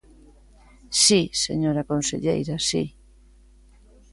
Si, 1.03 1.21
señora 1.45 1.87
conselleira, 1.91 2.55
si. 2.67 2.83